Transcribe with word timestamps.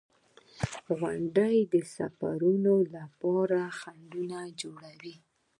•غونډۍ 0.99 1.57
د 1.73 1.75
سفرونو 1.95 2.73
لپاره 2.95 3.59
خنډونه 3.79 4.39
جوړوي. 4.61 5.15